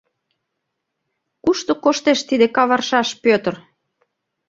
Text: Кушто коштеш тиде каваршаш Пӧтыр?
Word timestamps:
Кушто 1.43 1.71
коштеш 1.83 2.19
тиде 2.29 2.47
каваршаш 2.55 3.09
Пӧтыр? 3.23 3.55